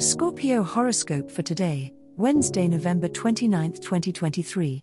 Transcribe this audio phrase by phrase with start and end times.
[0.00, 4.80] Scorpio horoscope for today, Wednesday, November 29, 2023.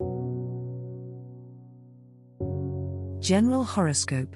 [3.20, 4.34] General horoscope.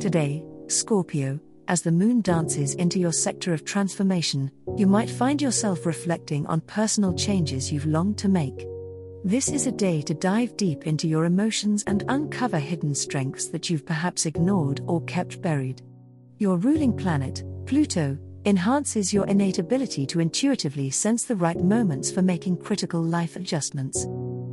[0.00, 5.86] Today, Scorpio, as the moon dances into your sector of transformation, you might find yourself
[5.86, 8.66] reflecting on personal changes you've longed to make.
[9.22, 13.70] This is a day to dive deep into your emotions and uncover hidden strengths that
[13.70, 15.82] you've perhaps ignored or kept buried.
[16.38, 22.22] Your ruling planet, Pluto, enhances your innate ability to intuitively sense the right moments for
[22.22, 24.06] making critical life adjustments.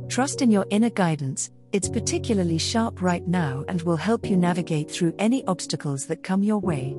[0.08, 4.90] Trust in your inner guidance, it's particularly sharp right now and will help you navigate
[4.90, 6.94] through any obstacles that come your way.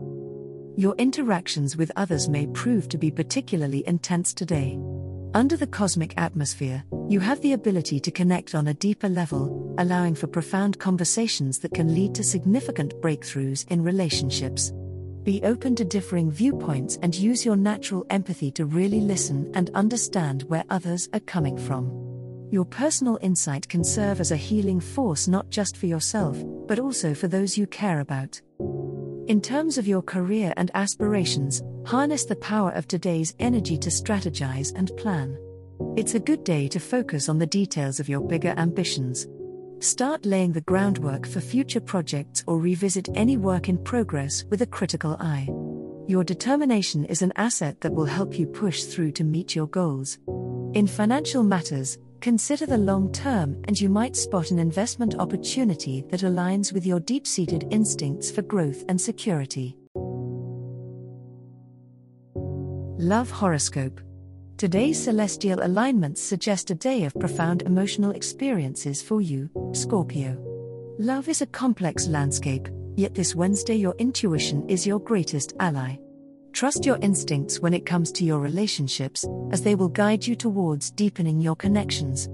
[0.76, 4.80] Your interactions with others may prove to be particularly intense today.
[5.36, 10.16] Under the cosmic atmosphere, you have the ability to connect on a deeper level, allowing
[10.16, 14.74] for profound conversations that can lead to significant breakthroughs in relationships.
[15.28, 20.44] Be open to differing viewpoints and use your natural empathy to really listen and understand
[20.44, 22.48] where others are coming from.
[22.50, 27.14] Your personal insight can serve as a healing force not just for yourself, but also
[27.14, 28.40] for those you care about.
[29.28, 34.72] In terms of your career and aspirations, harness the power of today's energy to strategize
[34.78, 35.38] and plan.
[35.98, 39.28] It's a good day to focus on the details of your bigger ambitions.
[39.80, 44.66] Start laying the groundwork for future projects or revisit any work in progress with a
[44.66, 45.48] critical eye.
[46.08, 50.18] Your determination is an asset that will help you push through to meet your goals.
[50.74, 56.22] In financial matters, consider the long term and you might spot an investment opportunity that
[56.22, 59.78] aligns with your deep seated instincts for growth and security.
[63.00, 64.02] Love Horoscope
[64.58, 70.36] Today's celestial alignments suggest a day of profound emotional experiences for you, Scorpio.
[70.98, 75.98] Love is a complex landscape, yet this Wednesday your intuition is your greatest ally.
[76.54, 80.90] Trust your instincts when it comes to your relationships, as they will guide you towards
[80.90, 82.28] deepening your connections.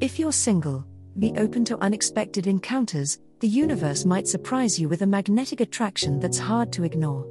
[0.00, 0.82] If you're single,
[1.18, 6.38] be open to unexpected encounters, the universe might surprise you with a magnetic attraction that's
[6.38, 7.26] hard to ignore.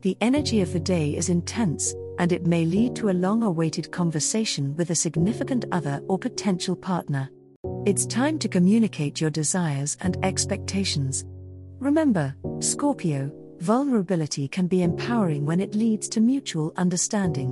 [0.00, 3.90] The energy of the day is intense, and it may lead to a long awaited
[3.90, 7.30] conversation with a significant other or potential partner.
[7.86, 11.24] It's time to communicate your desires and expectations.
[11.78, 17.48] Remember, Scorpio, vulnerability can be empowering when it leads to mutual understanding.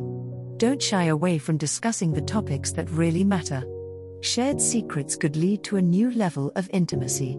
[0.58, 3.64] Don't shy away from discussing the topics that really matter.
[4.20, 7.38] Shared secrets could lead to a new level of intimacy.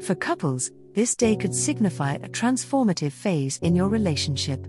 [0.00, 4.66] For couples, this day could signify a transformative phase in your relationship.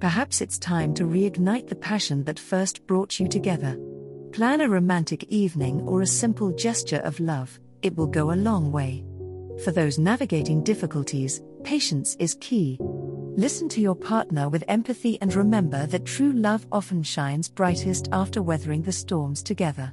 [0.00, 3.76] Perhaps it's time to reignite the passion that first brought you together.
[4.32, 8.70] Plan a romantic evening or a simple gesture of love, it will go a long
[8.70, 9.04] way.
[9.64, 12.78] For those navigating difficulties, patience is key.
[12.80, 18.40] Listen to your partner with empathy and remember that true love often shines brightest after
[18.40, 19.92] weathering the storms together.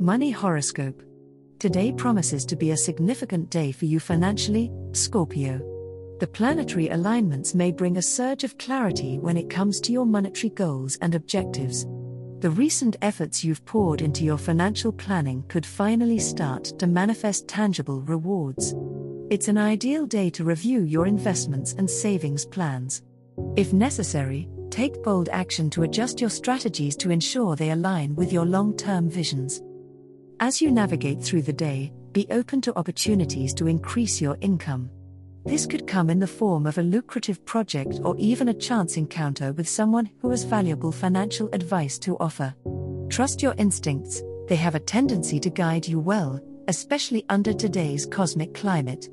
[0.00, 1.02] Money Horoscope
[1.58, 5.79] Today promises to be a significant day for you financially, Scorpio.
[6.20, 10.50] The planetary alignments may bring a surge of clarity when it comes to your monetary
[10.50, 11.86] goals and objectives.
[12.40, 18.02] The recent efforts you've poured into your financial planning could finally start to manifest tangible
[18.02, 18.74] rewards.
[19.30, 23.00] It's an ideal day to review your investments and savings plans.
[23.56, 28.44] If necessary, take bold action to adjust your strategies to ensure they align with your
[28.44, 29.62] long term visions.
[30.38, 34.90] As you navigate through the day, be open to opportunities to increase your income.
[35.44, 39.52] This could come in the form of a lucrative project or even a chance encounter
[39.52, 42.54] with someone who has valuable financial advice to offer.
[43.08, 48.54] Trust your instincts, they have a tendency to guide you well, especially under today's cosmic
[48.54, 49.08] climate.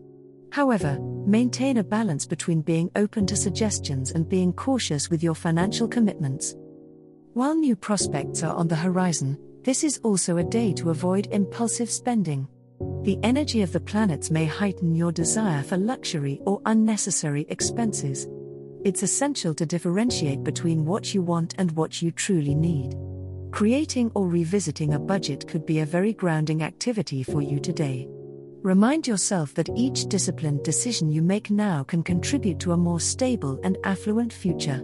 [0.52, 5.88] However, maintain a balance between being open to suggestions and being cautious with your financial
[5.88, 6.56] commitments.
[7.34, 11.90] While new prospects are on the horizon, this is also a day to avoid impulsive
[11.90, 12.48] spending.
[12.80, 18.28] The energy of the planets may heighten your desire for luxury or unnecessary expenses.
[18.84, 22.96] It's essential to differentiate between what you want and what you truly need.
[23.52, 28.08] Creating or revisiting a budget could be a very grounding activity for you today.
[28.62, 33.60] Remind yourself that each disciplined decision you make now can contribute to a more stable
[33.64, 34.84] and affluent future.